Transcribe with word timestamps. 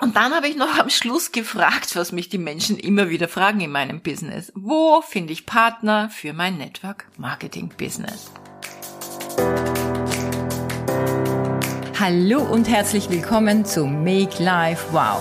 Und 0.00 0.16
dann 0.16 0.32
habe 0.34 0.48
ich 0.48 0.56
noch 0.56 0.78
am 0.78 0.88
Schluss 0.88 1.30
gefragt, 1.30 1.94
was 1.94 2.10
mich 2.10 2.30
die 2.30 2.38
Menschen 2.38 2.78
immer 2.78 3.10
wieder 3.10 3.28
fragen 3.28 3.60
in 3.60 3.70
meinem 3.70 4.00
Business. 4.00 4.50
Wo 4.54 5.02
finde 5.02 5.34
ich 5.34 5.44
Partner 5.44 6.08
für 6.08 6.32
mein 6.32 6.56
Network 6.56 7.06
Marketing 7.18 7.70
Business? 7.76 8.30
Hallo 11.98 12.40
und 12.40 12.66
herzlich 12.66 13.10
willkommen 13.10 13.66
zu 13.66 13.84
Make 13.84 14.42
Life 14.42 14.86
Wow. 14.92 15.20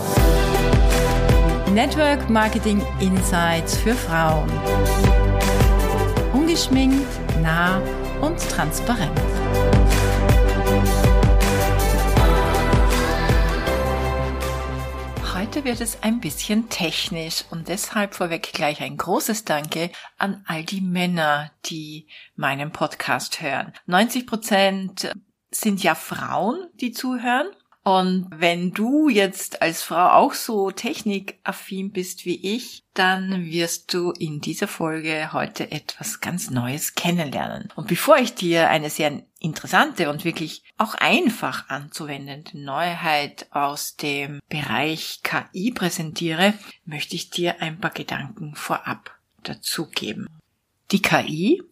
Network 1.73 2.29
Marketing 2.29 2.81
Insights 3.01 3.75
für 3.75 3.93
Frauen. 3.93 4.49
Ungeschminkt, 6.33 7.05
nah 7.41 7.81
und 8.21 8.39
transparent. 8.49 9.28
Heute 15.59 15.71
wird 15.71 15.81
es 15.81 16.03
ein 16.03 16.21
bisschen 16.21 16.69
technisch 16.69 17.43
und 17.51 17.67
deshalb 17.67 18.15
vorweg 18.15 18.53
gleich 18.53 18.81
ein 18.81 18.95
großes 18.95 19.43
Danke 19.43 19.91
an 20.17 20.41
all 20.47 20.63
die 20.63 20.79
Männer, 20.79 21.51
die 21.65 22.07
meinen 22.37 22.71
Podcast 22.71 23.41
hören. 23.41 23.73
90 23.85 24.25
Prozent 24.25 25.13
sind 25.51 25.83
ja 25.83 25.95
Frauen, 25.95 26.69
die 26.75 26.93
zuhören 26.93 27.49
und 27.83 28.27
wenn 28.31 28.71
du 28.71 29.09
jetzt 29.09 29.61
als 29.61 29.81
Frau 29.81 30.09
auch 30.09 30.33
so 30.33 30.69
technikaffin 30.69 31.91
bist 31.91 32.25
wie 32.25 32.55
ich, 32.55 32.83
dann 32.93 33.45
wirst 33.45 33.93
du 33.93 34.11
in 34.11 34.41
dieser 34.41 34.67
Folge 34.67 35.33
heute 35.33 35.71
etwas 35.71 36.19
ganz 36.19 36.49
Neues 36.51 36.93
kennenlernen. 36.93 37.69
Und 37.75 37.87
bevor 37.87 38.17
ich 38.17 38.35
dir 38.35 38.69
eine 38.69 38.89
sehr 38.89 39.23
interessante 39.39 40.09
und 40.09 40.25
wirklich 40.25 40.63
auch 40.77 40.95
einfach 40.95 41.69
anzuwendende 41.69 42.57
Neuheit 42.59 43.47
aus 43.51 43.95
dem 43.95 44.39
Bereich 44.49 45.21
KI 45.23 45.71
präsentiere, 45.71 46.53
möchte 46.85 47.15
ich 47.15 47.29
dir 47.29 47.61
ein 47.61 47.79
paar 47.79 47.91
Gedanken 47.91 48.55
vorab 48.55 49.17
dazugeben. 49.43 50.27
Die 50.91 51.01
KI, 51.01 51.63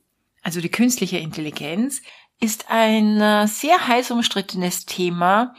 also 0.44 0.62
die 0.62 0.70
künstliche 0.70 1.18
Intelligenz, 1.18 2.02
ist 2.40 2.70
ein 2.70 3.20
äh, 3.20 3.48
sehr 3.48 3.88
heiß 3.88 4.12
umstrittenes 4.12 4.86
Thema, 4.86 5.56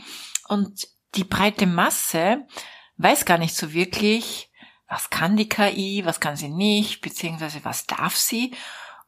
und 0.49 0.89
die 1.15 1.25
breite 1.25 1.67
Masse 1.67 2.47
weiß 2.97 3.25
gar 3.25 3.39
nicht 3.39 3.55
so 3.55 3.73
wirklich, 3.73 4.51
was 4.89 5.11
kann 5.11 5.37
die 5.37 5.49
KI, 5.49 6.03
was 6.05 6.21
kann 6.21 6.37
sie 6.37 6.49
nicht, 6.49 7.03
beziehungsweise 7.03 7.65
was 7.65 7.87
darf 7.87 8.17
sie 8.17 8.55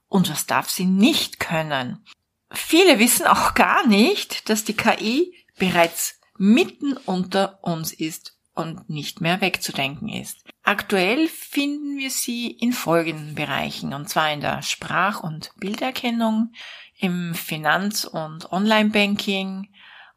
und 0.08 0.30
was 0.30 0.46
darf 0.46 0.68
sie 0.68 0.84
nicht 0.84 1.40
können. 1.40 2.04
Viele 2.52 2.98
wissen 2.98 3.26
auch 3.26 3.54
gar 3.54 3.86
nicht, 3.86 4.48
dass 4.48 4.64
die 4.64 4.76
KI 4.76 5.34
bereits 5.58 6.20
mitten 6.36 6.96
unter 6.96 7.62
uns 7.62 7.92
ist 7.92 8.36
und 8.54 8.90
nicht 8.90 9.20
mehr 9.20 9.40
wegzudenken 9.40 10.08
ist. 10.08 10.44
Aktuell 10.62 11.28
finden 11.28 11.98
wir 11.98 12.10
sie 12.10 12.50
in 12.50 12.72
folgenden 12.72 13.34
Bereichen, 13.34 13.94
und 13.94 14.08
zwar 14.08 14.32
in 14.32 14.40
der 14.40 14.62
Sprach- 14.62 15.22
und 15.22 15.52
Bilderkennung, 15.56 16.52
im 16.98 17.34
Finanz- 17.34 18.04
und 18.04 18.52
Online-Banking, 18.52 19.68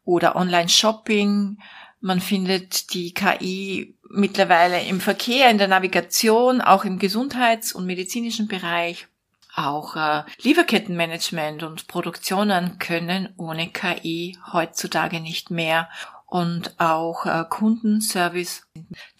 oder 0.04 0.36
Online-Shopping. 0.36 1.58
Man 2.00 2.20
findet 2.20 2.92
die 2.92 3.14
KI 3.14 3.98
mittlerweile 4.10 4.82
im 4.84 5.00
Verkehr, 5.00 5.50
in 5.50 5.58
der 5.58 5.68
Navigation, 5.68 6.60
auch 6.60 6.84
im 6.84 6.98
Gesundheits- 6.98 7.72
und 7.72 7.86
medizinischen 7.86 8.46
Bereich. 8.46 9.08
Auch 9.56 9.96
äh, 9.96 10.24
Lieferkettenmanagement 10.42 11.62
und 11.62 11.86
Produktionen 11.86 12.78
können 12.78 13.32
ohne 13.36 13.68
KI 13.70 14.36
heutzutage 14.52 15.20
nicht 15.20 15.50
mehr 15.50 15.88
und 16.26 16.80
auch 16.80 17.26
äh, 17.26 17.44
Kundenservice, 17.48 18.66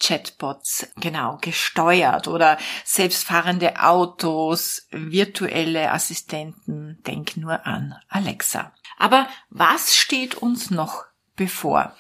Chatbots, 0.01 0.89
genau, 0.97 1.39
gesteuert 1.41 2.27
oder 2.27 2.59
selbstfahrende 2.85 3.81
Autos, 3.81 4.89
virtuelle 4.91 5.93
Assistenten, 5.93 6.99
denk 7.07 7.37
nur 7.37 7.67
an 7.67 7.95
Alexa. 8.09 8.73
Aber 8.99 9.29
was 9.51 9.95
steht 9.95 10.35
uns 10.35 10.73
noch 10.73 11.05
bevor? 11.37 11.95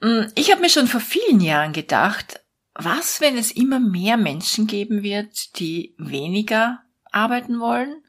Hm, 0.00 0.32
ich 0.34 0.50
habe 0.50 0.62
mir 0.62 0.70
schon 0.70 0.86
vor 0.86 1.00
vielen 1.00 1.42
Jahren 1.42 1.74
gedacht, 1.74 2.40
was, 2.72 3.20
wenn 3.20 3.36
es 3.36 3.52
immer 3.52 3.80
mehr 3.80 4.16
Menschen 4.16 4.66
geben 4.66 5.02
wird, 5.02 5.58
die 5.58 5.94
weniger 5.98 6.83
arbeiten 7.14 7.60
wollen 7.60 8.02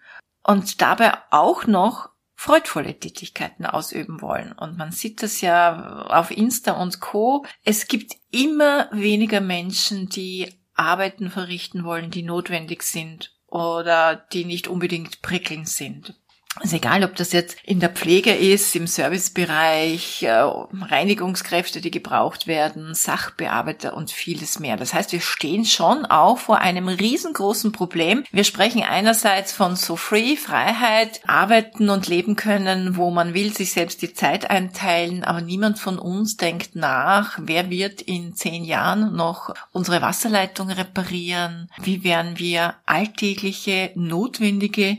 und 0.43 0.81
dabei 0.81 1.13
auch 1.31 1.65
noch 1.65 2.09
freudvolle 2.35 2.99
Tätigkeiten 2.99 3.65
ausüben 3.65 4.21
wollen. 4.21 4.51
Und 4.51 4.77
man 4.77 4.91
sieht 4.91 5.23
das 5.23 5.41
ja 5.41 6.05
auf 6.07 6.31
Insta 6.31 6.73
und 6.73 6.99
Co. 6.99 7.45
Es 7.63 7.87
gibt 7.87 8.13
immer 8.29 8.89
weniger 8.91 9.41
Menschen, 9.41 10.09
die 10.09 10.53
Arbeiten 10.75 11.29
verrichten 11.29 11.85
wollen, 11.85 12.11
die 12.11 12.23
notwendig 12.23 12.83
sind 12.83 13.33
oder 13.47 14.15
die 14.15 14.45
nicht 14.45 14.67
unbedingt 14.67 15.21
prickelnd 15.21 15.69
sind. 15.69 16.13
Also 16.61 16.77
egal, 16.77 17.03
ob 17.03 17.15
das 17.15 17.33
jetzt 17.33 17.57
in 17.63 17.81
der 17.81 17.89
Pflege 17.89 18.33
ist, 18.33 18.75
im 18.75 18.87
Servicebereich, 18.87 20.23
äh, 20.23 20.31
Reinigungskräfte, 20.31 21.81
die 21.81 21.91
gebraucht 21.91 22.47
werden, 22.47 22.95
Sachbearbeiter 22.95 23.95
und 23.95 24.09
vieles 24.09 24.59
mehr. 24.59 24.77
Das 24.77 24.93
heißt, 24.93 25.11
wir 25.11 25.19
stehen 25.19 25.65
schon 25.65 26.05
auch 26.05 26.37
vor 26.37 26.59
einem 26.59 26.87
riesengroßen 26.87 27.73
Problem. 27.73 28.23
Wir 28.31 28.45
sprechen 28.45 28.83
einerseits 28.83 29.51
von 29.51 29.75
so 29.75 29.97
Free, 29.97 30.37
Freiheit, 30.37 31.19
arbeiten 31.27 31.89
und 31.89 32.07
leben 32.07 32.37
können, 32.37 32.95
wo 32.95 33.11
man 33.11 33.33
will, 33.33 33.53
sich 33.53 33.73
selbst 33.73 34.01
die 34.01 34.13
Zeit 34.13 34.49
einteilen, 34.49 35.25
aber 35.25 35.41
niemand 35.41 35.79
von 35.79 35.99
uns 35.99 36.37
denkt 36.37 36.75
nach, 36.75 37.37
wer 37.41 37.69
wird 37.69 38.01
in 38.01 38.33
zehn 38.33 38.63
Jahren 38.63 39.15
noch 39.15 39.53
unsere 39.73 40.01
Wasserleitung 40.01 40.69
reparieren? 40.69 41.69
Wie 41.81 42.05
werden 42.05 42.39
wir 42.39 42.75
alltägliche, 42.85 43.91
notwendige 43.95 44.97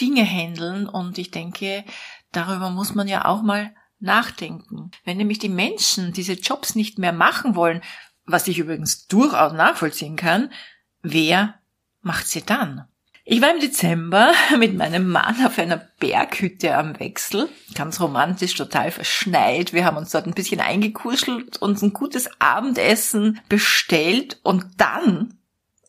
Dinge 0.00 0.24
handeln 0.24 0.88
und 0.88 1.18
ich 1.18 1.30
denke, 1.30 1.84
darüber 2.32 2.70
muss 2.70 2.94
man 2.94 3.08
ja 3.08 3.24
auch 3.24 3.42
mal 3.42 3.74
nachdenken. 4.00 4.90
Wenn 5.04 5.16
nämlich 5.16 5.38
die 5.38 5.48
Menschen 5.48 6.12
diese 6.12 6.34
Jobs 6.34 6.74
nicht 6.74 6.98
mehr 6.98 7.12
machen 7.12 7.54
wollen, 7.54 7.82
was 8.24 8.48
ich 8.48 8.58
übrigens 8.58 9.06
durchaus 9.06 9.52
nachvollziehen 9.52 10.16
kann, 10.16 10.50
wer 11.02 11.54
macht 12.00 12.26
sie 12.26 12.42
dann? 12.42 12.86
Ich 13.24 13.40
war 13.40 13.52
im 13.52 13.60
Dezember 13.60 14.32
mit 14.58 14.76
meinem 14.76 15.08
Mann 15.08 15.46
auf 15.46 15.58
einer 15.58 15.76
Berghütte 15.76 16.76
am 16.76 16.98
Wechsel, 16.98 17.48
ganz 17.74 18.00
romantisch, 18.00 18.54
total 18.54 18.90
verschneit. 18.90 19.72
Wir 19.72 19.84
haben 19.84 19.96
uns 19.96 20.10
dort 20.10 20.26
ein 20.26 20.34
bisschen 20.34 20.60
eingekuschelt, 20.60 21.58
uns 21.58 21.82
ein 21.82 21.92
gutes 21.92 22.28
Abendessen 22.40 23.40
bestellt 23.48 24.40
und 24.42 24.66
dann 24.78 25.38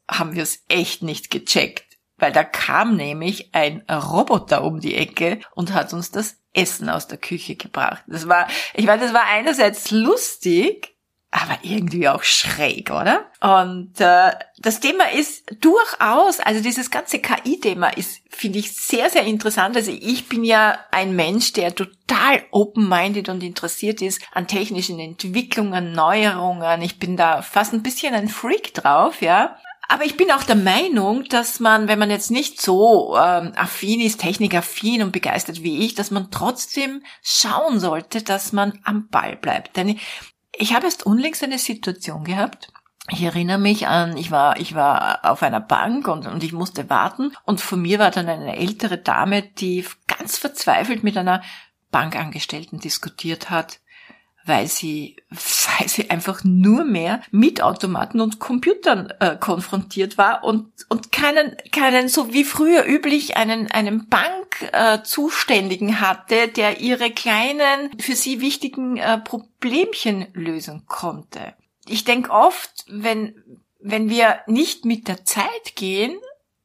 haben 0.10 0.36
wir 0.36 0.44
es 0.44 0.64
echt 0.68 1.02
nicht 1.02 1.32
gecheckt 1.32 1.93
weil 2.24 2.32
da 2.32 2.46
kam 2.46 2.96
nämlich 2.96 3.54
ein 3.54 3.84
Roboter 3.92 4.64
um 4.64 4.80
die 4.80 4.96
Ecke 4.96 5.42
und 5.56 5.74
hat 5.74 5.92
uns 5.92 6.10
das 6.10 6.38
Essen 6.54 6.90
aus 6.90 7.06
der 7.06 7.18
Küche 7.18 7.58
gebracht. 7.58 8.02
Das 8.08 8.30
war, 8.30 8.48
ich 8.74 8.88
weiß, 8.88 9.02
das 9.02 9.14
war 9.14 9.26
einerseits 9.26 9.92
lustig, 9.92 10.96
aber 11.32 11.58
irgendwie 11.64 12.08
auch 12.08 12.24
schräg, 12.24 12.92
oder? 12.92 13.26
Und 13.42 14.00
äh, 14.00 14.32
das 14.60 14.80
Thema 14.80 15.12
ist 15.12 15.44
durchaus, 15.60 16.40
also 16.40 16.64
dieses 16.64 16.92
ganze 16.92 17.20
KI-Thema 17.20 17.90
ist, 17.90 18.22
finde 18.30 18.60
ich, 18.60 18.74
sehr, 18.74 19.10
sehr 19.10 19.24
interessant. 19.24 19.76
Also 19.76 19.92
ich 19.92 20.30
bin 20.30 20.46
ja 20.46 20.80
ein 20.92 21.18
Mensch, 21.18 21.52
der 21.52 21.76
total 21.76 22.44
open-minded 22.52 23.28
und 23.28 23.44
interessiert 23.44 24.02
ist 24.02 24.22
an 24.32 24.48
technischen 24.48 24.98
Entwicklungen, 24.98 25.92
Neuerungen. 25.92 26.82
Ich 26.84 27.00
bin 27.00 27.18
da 27.18 27.42
fast 27.42 27.74
ein 27.74 27.84
bisschen 27.84 28.14
ein 28.14 28.30
Freak 28.30 28.74
drauf, 28.76 29.22
ja. 29.22 29.58
Aber 29.88 30.06
ich 30.06 30.18
bin 30.18 30.32
auch 30.32 30.44
der 30.44 30.56
Meinung, 30.56 31.26
dass 31.26 31.60
man, 31.60 31.88
wenn 31.88 32.00
man 32.00 32.10
jetzt 32.10 32.32
nicht 32.32 32.62
so 32.62 33.16
ähm, 33.18 33.52
affin 33.56 34.00
ist, 34.00 34.22
technikaffin 34.22 35.04
und 35.04 35.12
begeistert 35.12 35.62
wie 35.62 35.86
ich, 35.86 35.94
dass 35.94 36.12
man 36.12 36.32
trotzdem 36.32 37.04
schauen 37.22 37.80
sollte, 37.80 38.22
dass 38.22 38.54
man 38.54 38.80
am 38.84 39.10
Ball 39.10 39.36
bleibt. 39.36 39.76
Denn 39.76 40.00
ich 40.56 40.74
habe 40.74 40.86
erst 40.86 41.06
unlängst 41.06 41.44
eine 41.44 41.58
Situation 41.58 42.24
gehabt. 42.24 42.72
Ich 43.10 43.22
erinnere 43.22 43.58
mich 43.58 43.88
an, 43.88 44.16
ich 44.16 44.32
war, 44.32 44.58
ich 44.60 44.76
war 44.76 45.26
auf 45.30 45.44
einer 45.44 45.60
Bank 45.60 46.08
und, 46.08 46.26
und 46.26 46.42
ich 46.42 46.54
musste 46.54 46.90
warten 46.90 47.34
und 47.44 47.60
vor 47.60 47.78
mir 47.78 48.00
war 48.00 48.12
dann 48.12 48.30
eine 48.30 48.56
ältere 48.56 48.98
Dame, 48.98 49.42
die 49.42 49.86
ganz 50.08 50.38
verzweifelt 50.38 51.04
mit 51.04 51.18
einer 51.18 51.44
Bankangestellten 51.92 52.80
diskutiert 52.80 53.50
hat 53.50 53.82
weil 54.46 54.68
sie, 54.68 55.18
weil 55.30 55.88
sie 55.88 56.10
einfach 56.10 56.44
nur 56.44 56.84
mehr 56.84 57.22
mit 57.32 57.62
Automaten 57.62 58.22
und 58.22 58.40
Computern 58.40 59.12
äh, 59.20 59.36
konfrontiert 59.38 60.18
war 60.18 60.44
und, 60.44 60.72
und 60.90 61.12
keinen, 61.12 61.56
keinen, 61.72 62.08
so 62.08 62.34
wie 62.34 62.44
früher 62.44 62.86
üblich, 62.86 63.38
einen, 63.38 63.72
einen 63.72 64.08
Bankzuständigen 64.10 65.90
äh, 65.90 65.94
hatte, 65.94 66.48
der 66.48 66.82
ihre 66.82 67.12
kleinen, 67.12 67.92
für 68.00 68.16
sie 68.16 68.42
wichtigen 68.42 68.98
äh, 68.98 69.18
Problemchen 69.18 70.28
lösen 70.34 70.86
konnte. 70.88 71.54
Ich 71.88 72.04
denke 72.06 72.32
oft, 72.32 72.86
wenn, 72.88 73.36
wenn 73.80 74.10
wir 74.10 74.40
nicht 74.48 74.86
mit 74.86 75.08
der 75.08 75.26
Zeit 75.26 75.76
gehen, 75.76 76.18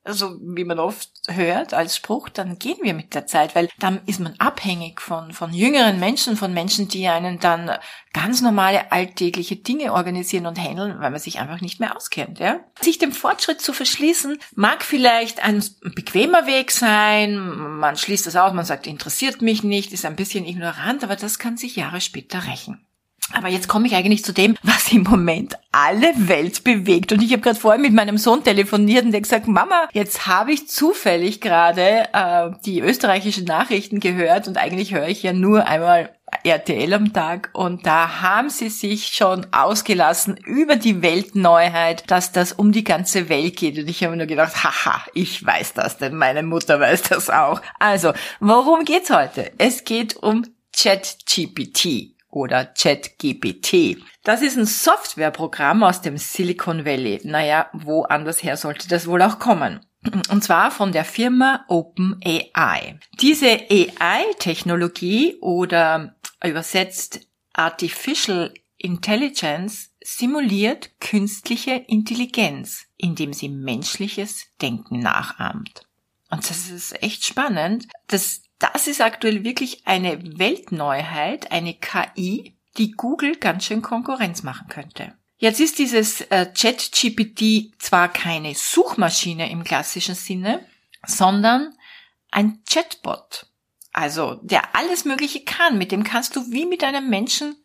also 0.09 0.39
wie 0.41 0.65
man 0.65 0.79
oft 0.79 1.11
hört 1.29 1.75
als 1.75 1.97
Spruch, 1.97 2.29
dann 2.31 2.59
gehen 2.59 2.79
wir 2.83 2.95
mit 2.95 3.15
der 3.15 3.27
Zeit, 3.27 3.55
weil 3.55 3.69
dann 3.79 4.01
ist 4.07 4.21
man 4.21 4.35
abhängig 4.39 5.01
von, 5.01 5.33
von 5.33 5.53
jüngeren 5.53 6.01
Menschen, 6.01 6.37
von 6.37 6.53
Menschen, 6.53 6.89
die 6.89 7.07
einen 7.07 7.39
dann 7.39 7.71
ganz 8.13 8.41
normale 8.41 8.91
alltägliche 8.91 9.57
Dinge 9.57 9.93
organisieren 9.93 10.47
und 10.47 10.59
handeln, 10.59 10.99
weil 10.99 11.11
man 11.11 11.21
sich 11.21 11.39
einfach 11.39 11.61
nicht 11.61 11.79
mehr 11.79 11.95
auskennt, 11.95 12.39
ja. 12.39 12.61
Sich 12.81 12.99
dem 12.99 13.13
Fortschritt 13.13 13.61
zu 13.61 13.73
verschließen, 13.73 14.39
mag 14.55 14.83
vielleicht 14.83 15.45
ein 15.45 15.63
bequemer 15.83 16.47
Weg 16.47 16.71
sein, 16.71 17.39
man 17.79 17.97
schließt 17.97 18.27
das 18.27 18.37
aus, 18.37 18.55
man 18.55 18.65
sagt, 18.65 18.87
interessiert 18.87 19.43
mich 19.43 19.63
nicht, 19.63 19.93
ist 19.93 20.07
ein 20.07 20.17
bisschen 20.17 20.47
ignorant, 20.47 21.05
aber 21.05 21.17
das 21.17 21.39
kann 21.39 21.57
sich 21.57 21.77
Jahre 21.77 22.01
später 22.01 22.47
rächen. 22.47 22.88
Aber 23.33 23.49
jetzt 23.49 23.69
komme 23.69 23.87
ich 23.87 23.95
eigentlich 23.95 24.25
zu 24.25 24.33
dem, 24.33 24.57
was 24.63 24.91
im 24.93 25.03
Moment 25.03 25.57
alle 25.73 26.13
Welt 26.17 26.65
bewegt. 26.65 27.13
Und 27.13 27.23
ich 27.23 27.33
habe 27.33 27.43
gerade 27.43 27.59
vorhin 27.59 27.83
mit 27.83 27.93
meinem 27.93 28.19
Sohn 28.19 28.43
telefoniert 28.43 29.05
und 29.05 29.13
der 29.13 29.21
gesagt, 29.21 29.47
Mama, 29.47 29.89
jetzt 29.93 30.27
habe 30.27 30.53
ich 30.53 30.69
zufällig 30.69 31.41
gerade 31.41 32.09
äh, 32.13 32.51
die 32.65 32.81
österreichischen 32.81 33.45
Nachrichten 33.45 34.01
gehört 34.01 34.49
und 34.49 34.57
eigentlich 34.57 34.95
höre 34.95 35.09
ich 35.09 35.23
ja 35.23 35.33
nur 35.33 35.67
einmal 35.67 36.11
RTL 36.45 36.93
am 36.93 37.13
Tag 37.13 37.51
und 37.55 37.87
da 37.87 38.21
haben 38.21 38.51
sie 38.51 38.69
sich 38.69 39.09
schon 39.09 39.47
ausgelassen 39.51 40.37
über 40.37 40.77
die 40.77 41.03
Weltneuheit, 41.03 42.11
dass 42.11 42.33
das 42.33 42.53
um 42.53 42.73
die 42.73 42.85
ganze 42.85 43.29
Welt 43.29 43.57
geht. 43.57 43.79
Und 43.79 43.89
ich 43.89 44.05
habe 44.05 44.17
nur 44.17 44.27
gedacht, 44.27 44.63
haha, 44.63 45.03
ich 45.15 45.45
weiß 45.45 45.75
das, 45.75 45.97
denn 45.99 46.17
meine 46.17 46.43
Mutter 46.43 46.81
weiß 46.81 47.03
das 47.03 47.31
auch. 47.31 47.63
Also, 47.79 48.13
worum 48.41 48.85
geht's 48.85 49.11
heute? 49.11 49.53
Es 49.59 49.85
geht 49.85 50.17
um 50.17 50.45
ChatGPT 50.77 52.18
oder 52.31 52.67
ChatGPT. 52.67 53.99
Das 54.23 54.43
ist 54.43 54.57
ein 54.57 54.67
Softwareprogramm 54.67 55.83
aus 55.83 56.03
dem 56.03 56.19
Silicon 56.19 56.85
Valley. 56.85 57.21
Naja, 57.25 57.69
wo 57.73 58.03
anders 58.03 58.43
her 58.43 58.57
sollte 58.57 58.89
das 58.89 59.07
wohl 59.07 59.23
auch 59.23 59.39
kommen? 59.39 59.81
Und 60.31 60.45
zwar 60.45 60.71
von 60.71 60.93
der 60.93 61.05
Firma 61.05 61.65
OpenAI. 61.69 63.01
Diese 63.21 63.49
AI-Technologie 63.71 65.39
oder 65.41 66.15
übersetzt 66.45 67.21
Artificial 67.53 68.55
Intelligence 68.77 69.91
simuliert 70.01 71.01
künstliche 71.01 71.73
Intelligenz, 71.89 72.87
indem 72.97 73.33
sie 73.33 73.49
menschliches 73.49 74.47
Denken 74.63 75.01
nachahmt. 75.01 75.83
Und 76.31 76.49
das 76.49 76.69
ist 76.69 77.03
echt 77.03 77.25
spannend. 77.25 77.89
Das 78.07 78.43
das 78.59 78.87
ist 78.87 79.01
aktuell 79.01 79.45
wirklich 79.45 79.87
eine 79.87 80.39
Weltneuheit, 80.39 81.53
eine 81.53 81.75
KI, 81.75 82.57
die 82.77 82.93
Google 82.93 83.37
ganz 83.37 83.65
schön 83.65 83.83
Konkurrenz 83.83 84.43
machen 84.43 84.69
könnte. 84.69 85.15
Jetzt 85.37 85.61
ist 85.61 85.79
dieses 85.79 86.21
äh, 86.23 86.47
ChatGPT 86.47 87.73
zwar 87.79 88.09
keine 88.13 88.55
Suchmaschine 88.55 89.51
im 89.51 89.63
klassischen 89.63 90.17
Sinne, 90.17 90.67
sondern 91.07 91.75
ein 92.31 92.61
Chatbot. 92.69 93.47
Also, 93.93 94.35
der 94.43 94.75
alles 94.75 95.05
Mögliche 95.05 95.45
kann. 95.45 95.79
Mit 95.79 95.93
dem 95.93 96.03
kannst 96.03 96.35
du 96.37 96.51
wie 96.51 96.67
mit 96.67 96.83
einem 96.83 97.09
Menschen 97.09 97.57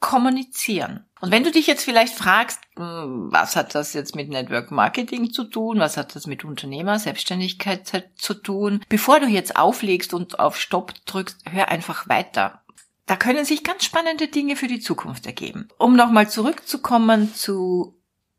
kommunizieren. 0.00 1.06
Und 1.20 1.30
wenn 1.30 1.44
du 1.44 1.50
dich 1.50 1.66
jetzt 1.66 1.84
vielleicht 1.84 2.14
fragst, 2.14 2.60
hm, 2.76 3.28
was 3.30 3.56
hat 3.56 3.74
das 3.74 3.94
jetzt 3.94 4.14
mit 4.14 4.28
Network 4.28 4.70
Marketing 4.70 5.32
zu 5.32 5.44
tun, 5.44 5.78
was 5.78 5.96
hat 5.96 6.14
das 6.14 6.26
mit 6.26 6.44
Unternehmer, 6.44 6.98
Selbstständigkeit 6.98 7.90
zu 8.16 8.34
tun, 8.34 8.82
bevor 8.88 9.20
du 9.20 9.26
jetzt 9.26 9.56
auflegst 9.56 10.12
und 10.12 10.38
auf 10.38 10.60
Stopp 10.60 10.94
drückst, 11.06 11.38
hör 11.50 11.68
einfach 11.68 12.08
weiter. 12.08 12.62
Da 13.06 13.16
können 13.16 13.44
sich 13.44 13.62
ganz 13.62 13.84
spannende 13.84 14.28
Dinge 14.28 14.56
für 14.56 14.66
die 14.66 14.80
Zukunft 14.80 15.26
ergeben. 15.26 15.68
Um 15.78 15.94
nochmal 15.94 16.28
zurückzukommen 16.28 17.34
zu 17.34 17.95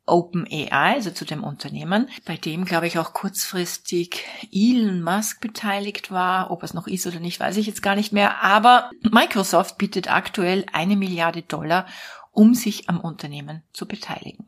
OpenAI, 0.07 0.95
also 0.95 1.11
zu 1.11 1.25
dem 1.25 1.43
Unternehmen, 1.43 2.09
bei 2.25 2.37
dem, 2.37 2.65
glaube 2.65 2.87
ich, 2.87 2.97
auch 2.97 3.13
kurzfristig 3.13 4.25
Elon 4.51 5.01
Musk 5.01 5.41
beteiligt 5.41 6.11
war. 6.11 6.49
Ob 6.49 6.63
es 6.63 6.73
noch 6.73 6.87
ist 6.87 7.05
oder 7.05 7.19
nicht, 7.19 7.39
weiß 7.39 7.57
ich 7.57 7.67
jetzt 7.67 7.83
gar 7.83 7.95
nicht 7.95 8.13
mehr. 8.13 8.41
Aber 8.41 8.89
Microsoft 9.01 9.77
bietet 9.77 10.11
aktuell 10.11 10.65
eine 10.71 10.95
Milliarde 10.95 11.41
Dollar, 11.41 11.85
um 12.31 12.53
sich 12.53 12.89
am 12.89 12.99
Unternehmen 12.99 13.63
zu 13.73 13.87
beteiligen. 13.87 14.47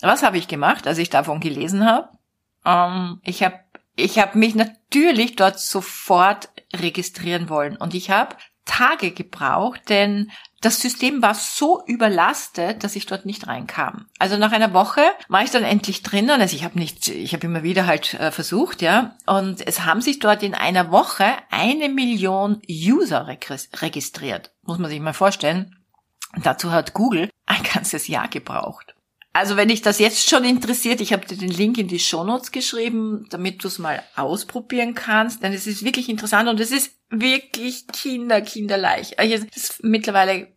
Was 0.00 0.22
habe 0.22 0.38
ich 0.38 0.48
gemacht, 0.48 0.86
als 0.86 0.98
ich 0.98 1.10
davon 1.10 1.40
gelesen 1.40 1.84
habe? 1.84 2.08
Ähm, 2.64 3.20
ich 3.24 3.42
habe 3.42 3.60
ich 3.96 4.18
hab 4.18 4.36
mich 4.36 4.54
natürlich 4.54 5.34
dort 5.34 5.58
sofort 5.58 6.50
registrieren 6.72 7.48
wollen 7.48 7.76
und 7.76 7.94
ich 7.94 8.10
habe 8.10 8.36
Tage 8.64 9.10
gebraucht, 9.10 9.88
denn 9.88 10.30
das 10.60 10.80
System 10.80 11.22
war 11.22 11.34
so 11.34 11.84
überlastet, 11.86 12.82
dass 12.82 12.96
ich 12.96 13.06
dort 13.06 13.26
nicht 13.26 13.46
reinkam. 13.46 14.06
Also 14.18 14.36
nach 14.36 14.50
einer 14.50 14.72
Woche 14.72 15.02
war 15.28 15.44
ich 15.44 15.50
dann 15.50 15.62
endlich 15.62 16.02
drinnen. 16.02 16.40
Also 16.40 16.56
ich 16.56 16.64
habe 16.64 16.78
nicht, 16.78 17.08
ich 17.08 17.32
habe 17.32 17.46
immer 17.46 17.62
wieder 17.62 17.86
halt 17.86 18.14
äh, 18.14 18.32
versucht, 18.32 18.82
ja. 18.82 19.16
Und 19.26 19.64
es 19.66 19.84
haben 19.84 20.00
sich 20.00 20.18
dort 20.18 20.42
in 20.42 20.54
einer 20.54 20.90
Woche 20.90 21.26
eine 21.50 21.88
Million 21.88 22.60
User 22.68 23.28
registriert. 23.28 24.50
Muss 24.62 24.78
man 24.78 24.90
sich 24.90 25.00
mal 25.00 25.12
vorstellen. 25.12 25.76
dazu 26.42 26.72
hat 26.72 26.92
Google 26.92 27.30
ein 27.46 27.62
ganzes 27.62 28.08
Jahr 28.08 28.28
gebraucht. 28.28 28.94
Also 29.38 29.56
wenn 29.56 29.68
dich 29.68 29.82
das 29.82 30.00
jetzt 30.00 30.28
schon 30.28 30.42
interessiert, 30.42 31.00
ich 31.00 31.12
habe 31.12 31.24
dir 31.24 31.36
den 31.36 31.52
Link 31.52 31.78
in 31.78 31.86
die 31.86 32.00
Shownotes 32.00 32.50
geschrieben, 32.50 33.24
damit 33.30 33.62
du 33.62 33.68
es 33.68 33.78
mal 33.78 34.02
ausprobieren 34.16 34.96
kannst, 34.96 35.44
denn 35.44 35.52
es 35.52 35.68
ist 35.68 35.84
wirklich 35.84 36.08
interessant 36.08 36.48
und 36.48 36.58
es 36.58 36.72
ist 36.72 36.90
wirklich 37.08 37.86
kinder, 37.86 38.40
kinderleicht. 38.40 39.16
Also 39.16 39.46
mittlerweile, 39.82 40.48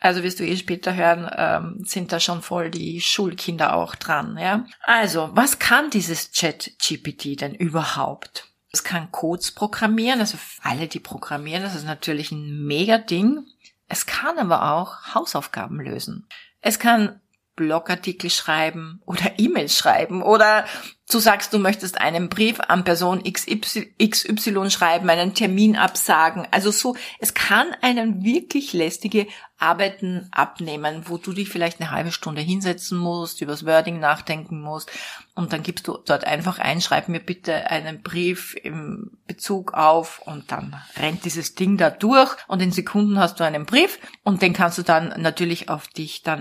also 0.00 0.24
wirst 0.24 0.40
du 0.40 0.44
eh 0.44 0.56
später 0.56 0.96
hören, 0.96 1.30
ähm, 1.32 1.84
sind 1.84 2.10
da 2.10 2.18
schon 2.18 2.42
voll 2.42 2.72
die 2.72 3.00
Schulkinder 3.00 3.76
auch 3.76 3.94
dran, 3.94 4.36
ja. 4.36 4.66
Also, 4.82 5.30
was 5.34 5.60
kann 5.60 5.90
dieses 5.90 6.32
Chat-GPT 6.32 7.40
denn 7.40 7.54
überhaupt? 7.54 8.48
Es 8.72 8.82
kann 8.82 9.12
Codes 9.12 9.52
programmieren, 9.52 10.18
also 10.18 10.38
alle, 10.64 10.88
die 10.88 10.98
programmieren, 10.98 11.62
das 11.62 11.76
ist 11.76 11.86
natürlich 11.86 12.32
ein 12.32 12.66
mega 12.66 12.98
Ding. 12.98 13.46
Es 13.86 14.06
kann 14.06 14.38
aber 14.38 14.72
auch 14.72 15.14
Hausaufgaben 15.14 15.80
lösen. 15.80 16.26
Es 16.60 16.80
kann 16.80 17.20
Blogartikel 17.58 18.30
schreiben 18.30 19.02
oder 19.04 19.32
E-Mails 19.38 19.76
schreiben 19.76 20.22
oder 20.22 20.64
du 21.10 21.18
sagst, 21.18 21.52
du 21.52 21.58
möchtest 21.58 22.00
einen 22.00 22.28
Brief 22.28 22.60
an 22.60 22.84
Person 22.84 23.22
XY 23.24 24.70
schreiben, 24.70 25.10
einen 25.10 25.34
Termin 25.34 25.76
absagen. 25.76 26.46
Also 26.50 26.70
so, 26.70 26.96
es 27.18 27.34
kann 27.34 27.66
einen 27.82 28.22
wirklich 28.24 28.72
lästige 28.72 29.26
Arbeiten 29.58 30.28
abnehmen, 30.30 31.04
wo 31.06 31.16
du 31.16 31.32
dich 31.32 31.48
vielleicht 31.48 31.80
eine 31.80 31.90
halbe 31.90 32.12
Stunde 32.12 32.40
hinsetzen 32.40 32.96
musst, 32.96 33.40
übers 33.40 33.66
Wording 33.66 33.98
nachdenken 33.98 34.60
musst 34.60 34.90
und 35.34 35.52
dann 35.52 35.64
gibst 35.64 35.88
du 35.88 35.98
dort 36.04 36.24
einfach 36.24 36.58
ein, 36.58 36.80
schreib 36.80 37.08
mir 37.08 37.20
bitte 37.20 37.70
einen 37.70 38.02
Brief 38.02 38.54
im 38.62 39.18
Bezug 39.26 39.74
auf 39.74 40.20
und 40.24 40.52
dann 40.52 40.76
rennt 40.96 41.24
dieses 41.24 41.54
Ding 41.54 41.76
da 41.76 41.90
durch 41.90 42.36
und 42.46 42.62
in 42.62 42.70
Sekunden 42.70 43.18
hast 43.18 43.40
du 43.40 43.44
einen 43.44 43.66
Brief 43.66 43.98
und 44.22 44.42
den 44.42 44.52
kannst 44.52 44.78
du 44.78 44.82
dann 44.82 45.20
natürlich 45.20 45.68
auf 45.68 45.88
dich 45.88 46.22
dann 46.22 46.40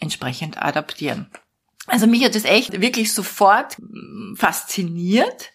entsprechend 0.00 0.62
adaptieren. 0.62 1.30
Also 1.86 2.06
mich 2.06 2.24
hat 2.24 2.34
das 2.34 2.44
echt 2.44 2.80
wirklich 2.80 3.12
sofort 3.14 3.76
fasziniert. 4.34 5.52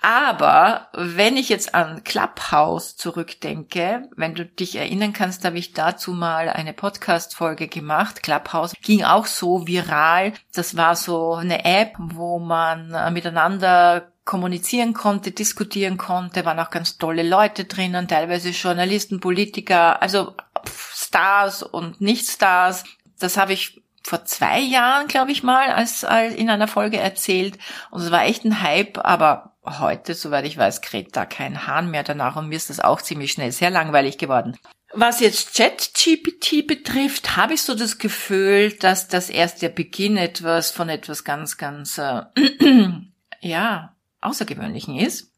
Aber 0.00 0.88
wenn 0.92 1.38
ich 1.38 1.48
jetzt 1.48 1.74
an 1.74 2.04
Clubhouse 2.04 2.94
zurückdenke, 2.94 4.10
wenn 4.16 4.34
du 4.34 4.44
dich 4.44 4.76
erinnern 4.76 5.14
kannst, 5.14 5.46
habe 5.46 5.56
ich 5.56 5.72
dazu 5.72 6.12
mal 6.12 6.50
eine 6.50 6.74
Podcast-Folge 6.74 7.68
gemacht. 7.68 8.22
Clubhouse 8.22 8.74
ging 8.82 9.02
auch 9.02 9.24
so 9.24 9.66
viral. 9.66 10.34
Das 10.52 10.76
war 10.76 10.94
so 10.94 11.32
eine 11.32 11.64
App, 11.64 11.94
wo 11.98 12.38
man 12.38 12.92
äh, 12.92 13.10
miteinander 13.10 14.12
kommunizieren 14.26 14.92
konnte, 14.92 15.30
diskutieren 15.30 15.96
konnte, 15.96 16.44
waren 16.44 16.60
auch 16.60 16.70
ganz 16.70 16.98
tolle 16.98 17.22
Leute 17.22 17.64
drinnen, 17.64 18.06
teilweise 18.06 18.50
Journalisten, 18.50 19.20
Politiker, 19.20 20.02
also 20.02 20.34
Stars 20.66 21.62
und 21.62 22.02
Nicht-Stars 22.02 22.84
das 23.18 23.36
habe 23.36 23.52
ich 23.52 23.82
vor 24.02 24.24
zwei 24.24 24.60
Jahren, 24.60 25.08
glaube 25.08 25.32
ich 25.32 25.42
mal, 25.42 25.70
als, 25.70 26.04
als 26.04 26.34
in 26.34 26.50
einer 26.50 26.68
Folge 26.68 26.98
erzählt. 26.98 27.58
Und 27.90 28.02
es 28.02 28.10
war 28.10 28.24
echt 28.24 28.44
ein 28.44 28.62
Hype, 28.62 28.98
aber 28.98 29.54
heute, 29.64 30.14
soweit 30.14 30.44
ich 30.44 30.58
weiß, 30.58 30.82
kräht 30.82 31.16
da 31.16 31.24
kein 31.24 31.66
Hahn 31.66 31.90
mehr 31.90 32.02
danach 32.02 32.36
und 32.36 32.48
mir 32.48 32.56
ist 32.56 32.68
das 32.68 32.80
auch 32.80 33.00
ziemlich 33.00 33.32
schnell 33.32 33.50
sehr 33.50 33.70
langweilig 33.70 34.18
geworden. 34.18 34.56
Was 34.92 35.20
jetzt 35.20 35.56
ChatGPT 35.56 36.66
betrifft, 36.66 37.36
habe 37.36 37.54
ich 37.54 37.62
so 37.62 37.74
das 37.74 37.98
Gefühl, 37.98 38.72
dass 38.72 39.08
das 39.08 39.28
erst 39.28 39.62
der 39.62 39.70
Beginn 39.70 40.16
etwas 40.16 40.70
von 40.70 40.88
etwas 40.88 41.24
ganz, 41.24 41.56
ganz, 41.56 41.98
äh, 41.98 42.22
ja, 43.40 43.96
Außergewöhnlichen 44.20 44.96
ist. 44.96 45.33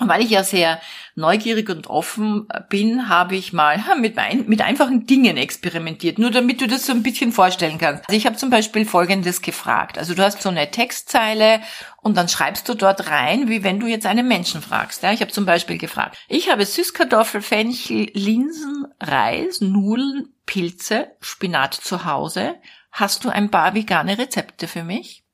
Und 0.00 0.08
weil 0.08 0.22
ich 0.22 0.30
ja 0.30 0.44
sehr 0.44 0.80
neugierig 1.14 1.68
und 1.68 1.88
offen 1.88 2.48
bin, 2.68 3.08
habe 3.08 3.36
ich 3.36 3.52
mal 3.52 3.82
mit, 4.00 4.16
mit 4.46 4.62
einfachen 4.62 5.06
Dingen 5.06 5.36
experimentiert, 5.36 6.18
nur 6.18 6.30
damit 6.30 6.60
du 6.60 6.66
das 6.66 6.86
so 6.86 6.92
ein 6.92 7.02
bisschen 7.02 7.32
vorstellen 7.32 7.78
kannst. 7.78 8.04
Also 8.08 8.16
ich 8.16 8.26
habe 8.26 8.36
zum 8.36 8.50
Beispiel 8.50 8.86
Folgendes 8.86 9.42
gefragt. 9.42 9.98
Also 9.98 10.14
du 10.14 10.22
hast 10.22 10.40
so 10.40 10.48
eine 10.48 10.70
Textzeile 10.70 11.60
und 12.02 12.16
dann 12.16 12.28
schreibst 12.28 12.68
du 12.68 12.74
dort 12.74 13.10
rein, 13.10 13.48
wie 13.48 13.64
wenn 13.64 13.80
du 13.80 13.86
jetzt 13.86 14.06
einen 14.06 14.28
Menschen 14.28 14.62
fragst. 14.62 15.02
Ja, 15.02 15.12
ich 15.12 15.20
habe 15.20 15.32
zum 15.32 15.44
Beispiel 15.44 15.78
gefragt, 15.78 16.16
ich 16.28 16.50
habe 16.50 16.64
Süßkartoffel, 16.64 17.42
Fenchel, 17.42 18.10
Linsen, 18.14 18.86
Reis, 19.00 19.60
Nudeln, 19.60 20.28
Pilze, 20.46 21.08
Spinat 21.20 21.74
zu 21.74 22.04
Hause. 22.04 22.54
Hast 22.92 23.24
du 23.24 23.28
ein 23.28 23.50
paar 23.50 23.74
vegane 23.74 24.16
Rezepte 24.16 24.66
für 24.66 24.82
mich? 24.82 25.24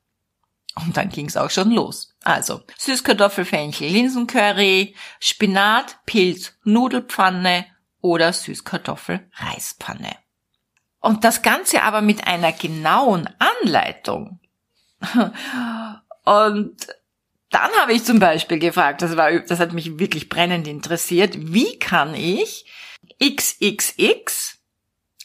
Und 0.77 0.97
dann 0.97 1.09
ging's 1.09 1.37
auch 1.37 1.51
schon 1.51 1.71
los. 1.71 2.15
Also 2.23 2.63
Süßkartoffel, 2.79 3.45
Fenchel, 3.45 3.89
Linsencurry, 3.89 4.97
Spinat, 5.21 5.99
Pilz, 6.05 6.57
Nudelpfanne 6.65 7.67
oder 8.01 8.33
Süßkartoffel, 8.33 9.31
Reispfanne. 9.35 10.17
Und 11.01 11.23
das 11.23 11.43
Ganze 11.43 11.83
aber 11.83 12.01
mit 12.01 12.27
einer 12.27 12.53
genauen 12.53 13.29
Anleitung. 13.39 14.41
Und 16.25 16.87
dann 17.51 17.71
habe 17.79 17.93
ich 17.93 18.05
zum 18.05 18.19
Beispiel 18.19 18.59
gefragt, 18.59 19.03
das 19.03 19.17
war, 19.17 19.39
das 19.41 19.61
hat 19.61 19.75
mich 19.75 19.99
wirklich 19.99 20.29
brennend 20.29 20.67
interessiert, 20.67 21.35
wie 21.37 21.79
kann 21.79 22.15
ich 22.15 22.67
XXX 23.23 24.59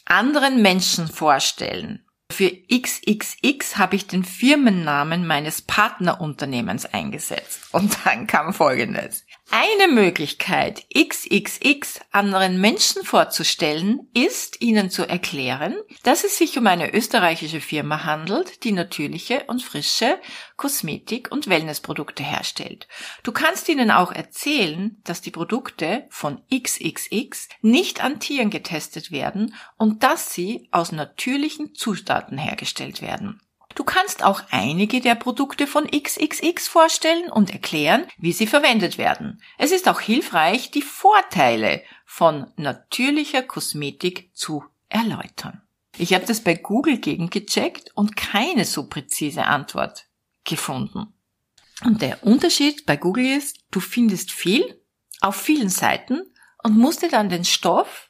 anderen 0.04 0.62
Menschen 0.62 1.08
vorstellen? 1.08 2.04
Für 2.30 2.50
XXX 2.50 3.76
habe 3.76 3.96
ich 3.96 4.06
den 4.06 4.24
Firmennamen 4.24 5.26
meines 5.26 5.62
Partnerunternehmens 5.62 6.86
eingesetzt. 6.86 7.68
Und 7.72 7.96
dann 8.04 8.26
kam 8.26 8.54
Folgendes. 8.54 9.24
Eine 9.52 9.92
Möglichkeit, 9.92 10.86
XXX 10.96 12.00
anderen 12.12 12.60
Menschen 12.60 13.02
vorzustellen, 13.02 14.08
ist, 14.14 14.62
ihnen 14.62 14.90
zu 14.90 15.08
erklären, 15.08 15.74
dass 16.04 16.22
es 16.22 16.38
sich 16.38 16.56
um 16.56 16.68
eine 16.68 16.94
österreichische 16.94 17.60
Firma 17.60 18.04
handelt, 18.04 18.62
die 18.62 18.70
natürliche 18.70 19.42
und 19.48 19.60
frische 19.60 20.20
Kosmetik- 20.56 21.32
und 21.32 21.48
Wellnessprodukte 21.48 22.22
herstellt. 22.22 22.86
Du 23.24 23.32
kannst 23.32 23.68
ihnen 23.68 23.90
auch 23.90 24.12
erzählen, 24.12 25.00
dass 25.02 25.20
die 25.20 25.32
Produkte 25.32 26.06
von 26.10 26.42
XXX 26.54 27.48
nicht 27.60 28.04
an 28.04 28.20
Tieren 28.20 28.50
getestet 28.50 29.10
werden 29.10 29.56
und 29.76 30.04
dass 30.04 30.32
sie 30.32 30.68
aus 30.70 30.92
natürlichen 30.92 31.74
Zutaten 31.74 32.38
hergestellt 32.38 33.02
werden. 33.02 33.40
Du 33.74 33.84
kannst 33.84 34.24
auch 34.24 34.42
einige 34.50 35.00
der 35.00 35.14
Produkte 35.14 35.66
von 35.66 35.86
XXX 35.86 36.68
vorstellen 36.68 37.30
und 37.30 37.50
erklären, 37.50 38.06
wie 38.18 38.32
sie 38.32 38.46
verwendet 38.46 38.98
werden. 38.98 39.40
Es 39.58 39.70
ist 39.70 39.88
auch 39.88 40.00
hilfreich, 40.00 40.70
die 40.70 40.82
Vorteile 40.82 41.82
von 42.04 42.50
natürlicher 42.56 43.42
Kosmetik 43.42 44.30
zu 44.34 44.64
erläutern. 44.88 45.62
Ich 45.96 46.14
habe 46.14 46.26
das 46.26 46.40
bei 46.40 46.54
Google 46.54 46.98
gegengecheckt 46.98 47.92
und 47.94 48.16
keine 48.16 48.64
so 48.64 48.88
präzise 48.88 49.44
Antwort 49.44 50.06
gefunden. 50.44 51.14
Und 51.84 52.02
der 52.02 52.24
Unterschied 52.24 52.86
bei 52.86 52.96
Google 52.96 53.26
ist, 53.26 53.60
du 53.70 53.80
findest 53.80 54.30
viel 54.32 54.82
auf 55.20 55.36
vielen 55.36 55.68
Seiten 55.68 56.22
und 56.62 56.76
musst 56.76 57.02
dir 57.02 57.08
dann 57.08 57.28
den 57.28 57.44
Stoff 57.44 58.09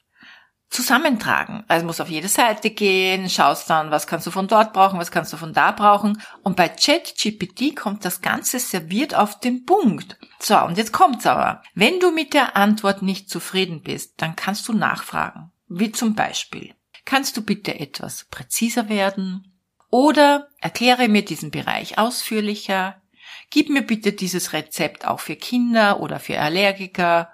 zusammentragen. 0.70 1.64
Also 1.66 1.84
musst 1.84 2.00
auf 2.00 2.08
jede 2.08 2.28
Seite 2.28 2.70
gehen, 2.70 3.28
schaust 3.28 3.68
dann, 3.68 3.90
was 3.90 4.06
kannst 4.06 4.26
du 4.26 4.30
von 4.30 4.46
dort 4.46 4.72
brauchen, 4.72 5.00
was 5.00 5.10
kannst 5.10 5.32
du 5.32 5.36
von 5.36 5.52
da 5.52 5.72
brauchen. 5.72 6.22
Und 6.42 6.56
bei 6.56 6.68
ChatGPT 6.68 7.74
kommt 7.76 8.04
das 8.04 8.22
Ganze 8.22 8.60
serviert 8.60 9.14
auf 9.14 9.40
den 9.40 9.64
Punkt. 9.64 10.16
So, 10.38 10.58
und 10.60 10.78
jetzt 10.78 10.92
kommt's 10.92 11.26
aber. 11.26 11.62
Wenn 11.74 11.98
du 11.98 12.12
mit 12.12 12.32
der 12.34 12.56
Antwort 12.56 13.02
nicht 13.02 13.28
zufrieden 13.28 13.82
bist, 13.82 14.14
dann 14.18 14.36
kannst 14.36 14.68
du 14.68 14.72
nachfragen. 14.72 15.50
Wie 15.68 15.90
zum 15.90 16.14
Beispiel, 16.14 16.74
kannst 17.04 17.36
du 17.36 17.42
bitte 17.42 17.78
etwas 17.78 18.26
präziser 18.30 18.88
werden? 18.88 19.52
Oder 19.90 20.48
erkläre 20.60 21.08
mir 21.08 21.24
diesen 21.24 21.50
Bereich 21.50 21.98
ausführlicher. 21.98 23.02
Gib 23.50 23.70
mir 23.70 23.82
bitte 23.82 24.12
dieses 24.12 24.52
Rezept 24.52 25.04
auch 25.04 25.18
für 25.18 25.34
Kinder 25.34 25.98
oder 26.00 26.20
für 26.20 26.38
Allergiker 26.38 27.28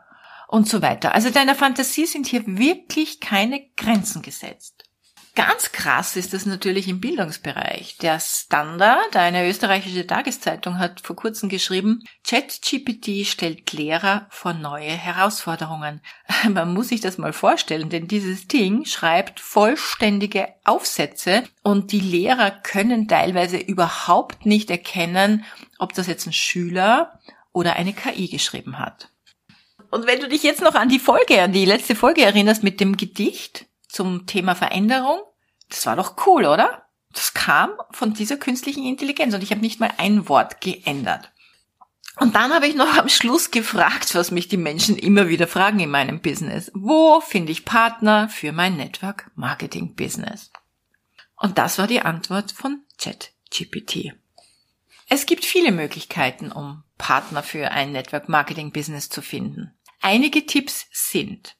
und 0.48 0.68
so 0.68 0.82
weiter. 0.82 1.14
Also 1.14 1.30
deiner 1.30 1.54
Fantasie 1.54 2.06
sind 2.06 2.26
hier 2.26 2.44
wirklich 2.46 3.20
keine 3.20 3.68
Grenzen 3.76 4.22
gesetzt. 4.22 4.86
Ganz 5.36 5.70
krass 5.70 6.16
ist 6.16 6.32
das 6.32 6.46
natürlich 6.46 6.88
im 6.88 6.98
Bildungsbereich. 6.98 7.98
Der 7.98 8.18
Standard, 8.20 9.16
eine 9.16 9.46
österreichische 9.46 10.06
Tageszeitung, 10.06 10.78
hat 10.78 11.02
vor 11.02 11.14
kurzem 11.14 11.50
geschrieben, 11.50 12.04
ChatGPT 12.26 13.26
stellt 13.26 13.70
Lehrer 13.74 14.28
vor 14.30 14.54
neue 14.54 14.88
Herausforderungen. 14.88 16.00
Man 16.48 16.72
muss 16.72 16.88
sich 16.88 17.02
das 17.02 17.18
mal 17.18 17.34
vorstellen, 17.34 17.90
denn 17.90 18.08
dieses 18.08 18.48
Ding 18.48 18.86
schreibt 18.86 19.38
vollständige 19.38 20.48
Aufsätze 20.64 21.44
und 21.62 21.92
die 21.92 22.00
Lehrer 22.00 22.50
können 22.50 23.06
teilweise 23.06 23.58
überhaupt 23.58 24.46
nicht 24.46 24.70
erkennen, 24.70 25.44
ob 25.78 25.92
das 25.92 26.06
jetzt 26.06 26.26
ein 26.26 26.32
Schüler 26.32 27.20
oder 27.52 27.76
eine 27.76 27.92
KI 27.92 28.28
geschrieben 28.28 28.78
hat. 28.78 29.10
Und 29.90 30.06
wenn 30.06 30.20
du 30.20 30.28
dich 30.28 30.42
jetzt 30.42 30.62
noch 30.62 30.74
an 30.74 30.88
die 30.88 30.98
Folge, 30.98 31.42
an 31.42 31.52
die 31.52 31.64
letzte 31.64 31.94
Folge 31.94 32.22
erinnerst 32.22 32.62
mit 32.62 32.80
dem 32.80 32.96
Gedicht 32.96 33.66
zum 33.88 34.26
Thema 34.26 34.54
Veränderung, 34.54 35.20
das 35.68 35.86
war 35.86 35.96
doch 35.96 36.26
cool, 36.26 36.46
oder? 36.46 36.86
Das 37.12 37.34
kam 37.34 37.70
von 37.90 38.12
dieser 38.12 38.36
künstlichen 38.36 38.84
Intelligenz 38.84 39.34
und 39.34 39.42
ich 39.42 39.50
habe 39.50 39.60
nicht 39.60 39.80
mal 39.80 39.92
ein 39.96 40.28
Wort 40.28 40.60
geändert. 40.60 41.32
Und 42.18 42.34
dann 42.34 42.52
habe 42.52 42.66
ich 42.66 42.74
noch 42.74 42.96
am 42.96 43.08
Schluss 43.08 43.50
gefragt, 43.50 44.14
was 44.14 44.30
mich 44.30 44.48
die 44.48 44.56
Menschen 44.56 44.96
immer 44.96 45.28
wieder 45.28 45.46
fragen 45.46 45.80
in 45.80 45.90
meinem 45.90 46.20
Business. 46.20 46.70
Wo 46.74 47.20
finde 47.20 47.52
ich 47.52 47.66
Partner 47.66 48.28
für 48.28 48.52
mein 48.52 48.76
Network 48.76 49.30
Marketing 49.34 49.94
Business? 49.94 50.50
Und 51.36 51.58
das 51.58 51.78
war 51.78 51.86
die 51.86 52.00
Antwort 52.00 52.52
von 52.52 52.82
ChatGPT. 52.98 54.14
Es 55.08 55.26
gibt 55.26 55.44
viele 55.44 55.72
Möglichkeiten, 55.72 56.50
um 56.50 56.82
Partner 56.98 57.42
für 57.42 57.70
ein 57.70 57.92
Network 57.92 58.28
Marketing 58.28 58.72
Business 58.72 59.08
zu 59.08 59.22
finden. 59.22 59.72
Einige 60.00 60.46
Tipps 60.46 60.86
sind 60.92 61.56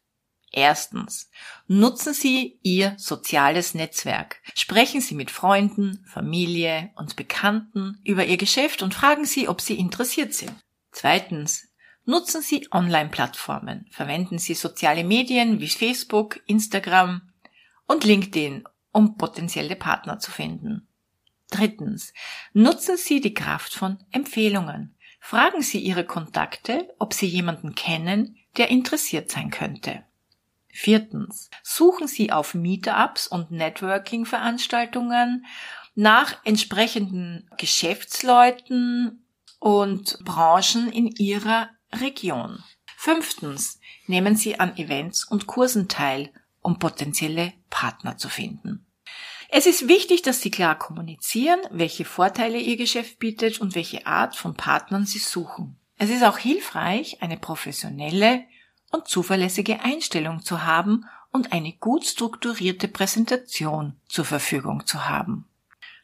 Erstens. 0.53 1.31
Nutzen 1.67 2.15
Sie 2.15 2.61
Ihr 2.63 2.95
soziales 2.97 3.75
Netzwerk. 3.75 4.41
Sprechen 4.55 5.03
Sie 5.03 5.15
mit 5.15 5.31
Freunden, 5.31 6.03
Familie 6.07 6.91
und 6.97 7.17
Bekannten 7.17 8.01
über 8.05 8.25
Ihr 8.25 8.39
Geschäft 8.39 8.83
und 8.83 8.95
fragen 8.95 9.27
Sie, 9.27 9.49
ob 9.49 9.61
Sie 9.61 9.79
interessiert 9.79 10.33
sind. 10.33 10.55
Zweitens. 10.93 11.69
Nutzen 12.09 12.41
Sie 12.41 12.69
Online-Plattformen. 12.71 13.87
Verwenden 13.91 14.39
Sie 14.39 14.55
soziale 14.55 15.03
Medien 15.03 15.61
wie 15.61 15.69
Facebook, 15.69 16.41
Instagram 16.47 17.33
und 17.87 18.05
LinkedIn, 18.05 18.65
um 18.93 19.17
potenzielle 19.17 19.75
Partner 19.75 20.21
zu 20.21 20.31
finden. 20.31 20.86
Drittens. 21.51 22.13
Nutzen 22.53 22.97
Sie 22.97 23.21
die 23.21 23.35
Kraft 23.35 23.75
von 23.75 23.99
Empfehlungen. 24.11 24.97
Fragen 25.21 25.63
Sie 25.63 25.79
Ihre 25.79 26.05
Kontakte, 26.05 26.95
ob 26.99 27.13
Sie 27.15 27.27
jemanden 27.27 27.75
kennen, 27.75 28.37
der 28.57 28.69
interessiert 28.69 29.31
sein 29.31 29.51
könnte. 29.51 30.05
Viertens. 30.69 31.51
Suchen 31.63 32.07
Sie 32.07 32.33
auf 32.33 32.55
Meetups 32.55 33.27
und 33.27 33.51
Networking-Veranstaltungen 33.51 35.47
nach 35.95 36.45
entsprechenden 36.45 37.51
Geschäftsleuten 37.57 39.25
und 39.59 40.19
Branchen 40.23 40.93
in 40.93 41.09
Ihrer 41.09 41.71
Region. 41.93 42.63
Fünftens. 42.97 43.81
Nehmen 44.07 44.37
Sie 44.37 44.61
an 44.61 44.77
Events 44.77 45.25
und 45.25 45.47
Kursen 45.47 45.89
teil, 45.89 46.31
um 46.61 46.79
potenzielle 46.79 47.53
Partner 47.71 48.17
zu 48.17 48.29
finden. 48.29 48.86
Es 49.59 49.65
ist 49.65 49.89
wichtig, 49.89 50.21
dass 50.21 50.43
Sie 50.43 50.51
klar 50.51 50.79
kommunizieren, 50.79 51.59
welche 51.71 52.05
Vorteile 52.05 52.59
Ihr 52.59 52.77
Geschäft 52.77 53.19
bietet 53.19 53.59
und 53.59 53.75
welche 53.75 54.07
Art 54.07 54.37
von 54.37 54.53
Partnern 54.55 55.07
Sie 55.07 55.19
suchen. 55.19 55.79
Es 55.97 56.11
ist 56.11 56.23
auch 56.25 56.37
hilfreich, 56.37 57.23
eine 57.23 57.39
professionelle 57.39 58.45
und 58.93 59.09
zuverlässige 59.09 59.81
Einstellung 59.81 60.43
zu 60.43 60.65
haben 60.65 61.07
und 61.33 61.55
eine 61.55 61.73
gut 61.73 62.05
strukturierte 62.05 62.87
Präsentation 62.87 63.99
zur 64.07 64.27
Verfügung 64.27 64.85
zu 64.85 65.09
haben. 65.09 65.49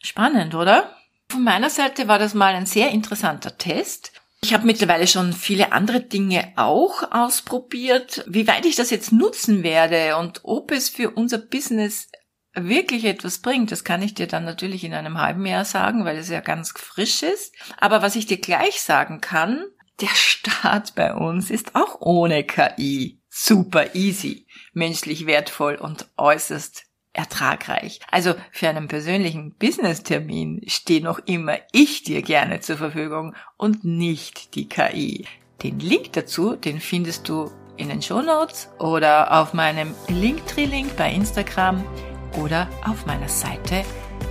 Spannend, 0.03 0.55
oder? 0.55 0.97
Von 1.29 1.45
meiner 1.45 1.69
Seite 1.69 2.09
war 2.09 2.19
das 2.19 2.33
mal 2.33 2.55
ein 2.55 2.65
sehr 2.65 2.91
interessanter 2.91 3.59
Test. 3.59 4.13
Ich 4.41 4.55
habe 4.55 4.65
mittlerweile 4.65 5.07
schon 5.07 5.35
viele 5.35 5.73
andere 5.73 6.01
Dinge 6.01 6.55
auch 6.57 7.03
ausprobiert. 7.13 8.25
Wie 8.27 8.47
weit 8.47 8.65
ich 8.65 8.77
das 8.77 8.89
jetzt 8.89 9.13
nutzen 9.13 9.63
werde 9.63 10.17
und 10.17 10.41
ob 10.43 10.71
es 10.71 10.89
für 10.89 11.11
unser 11.11 11.37
Business 11.37 12.09
wirklich 12.55 13.05
etwas 13.05 13.39
bringt, 13.39 13.73
das 13.73 13.85
kann 13.85 14.03
ich 14.03 14.15
dir 14.15 14.27
dann 14.27 14.45
natürlich 14.45 14.85
in 14.85 14.95
einem 14.95 15.19
halben 15.19 15.47
Jahr 15.47 15.65
sagen, 15.65 16.05
weil 16.05 16.17
es 16.17 16.29
ja 16.29 16.41
ganz 16.41 16.73
frisch 16.77 17.23
ist. 17.23 17.55
Aber 17.79 18.03
was 18.03 18.17
ich 18.17 18.27
dir 18.27 18.39
gleich 18.39 18.83
sagen 18.83 19.21
kann, 19.21 19.65
der 20.01 20.09
Start 20.09 20.95
bei 20.95 21.15
uns 21.15 21.51
ist 21.51 21.75
auch 21.75 22.01
ohne 22.01 22.45
KI 22.45 23.21
super 23.29 23.95
easy, 23.95 24.47
menschlich 24.73 25.27
wertvoll 25.27 25.77
und 25.77 26.07
äußerst 26.17 26.85
ertragreich. 27.13 28.01
Also 28.11 28.35
für 28.51 28.69
einen 28.69 28.89
persönlichen 28.89 29.55
Business-Termin 29.57 30.63
stehe 30.67 31.03
noch 31.03 31.19
immer 31.27 31.59
ich 31.73 32.05
dir 32.05 32.23
gerne 32.23 32.61
zur 32.61 32.79
Verfügung 32.79 33.35
und 33.57 33.85
nicht 33.85 34.55
die 34.55 34.69
KI. 34.69 35.27
Den 35.63 35.79
Link 35.79 36.13
dazu, 36.15 36.57
den 36.57 36.81
findest 36.81 37.29
du 37.29 37.51
in 37.77 37.89
den 37.89 38.03
Show 38.03 38.23
Notes 38.23 38.69
oder 38.79 39.41
auf 39.41 39.55
meinem 39.55 39.95
Linktree-Link 40.09 40.97
bei 40.97 41.13
Instagram 41.13 41.85
oder 42.37 42.69
auf 42.89 43.07
meiner 43.07 43.29
Seite 43.29 43.85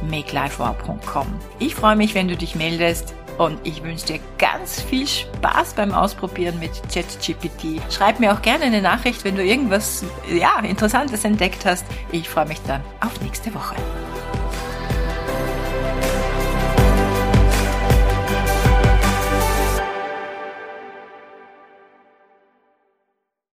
makelifewow.com. 0.10 1.28
Ich 1.60 1.76
freue 1.76 1.96
mich, 1.96 2.16
wenn 2.16 2.28
du 2.28 2.36
dich 2.36 2.56
meldest 2.56 3.14
und 3.38 3.60
ich 3.64 3.84
wünsche 3.84 4.06
dir 4.06 4.20
ganz 4.38 4.82
viel 4.82 5.08
Spaß 5.08 5.74
beim 5.74 5.94
Ausprobieren 5.94 6.60
mit 6.60 6.72
ChatGPT. 6.94 7.82
Schreib 7.90 8.20
mir 8.20 8.34
auch 8.34 8.42
gerne 8.42 8.66
eine 8.66 8.82
Nachricht, 8.82 9.24
wenn 9.24 9.36
du 9.36 9.44
irgendwas 9.44 10.04
ja, 10.32 10.60
Interessantes 10.60 11.24
entdeckt 11.26 11.66
hast. 11.66 11.86
Ich 12.12 12.30
freue 12.30 12.48
mich 12.48 12.62
dann 12.68 12.82
auf 13.00 13.20
nächste 13.22 13.54
Woche. 13.54 13.76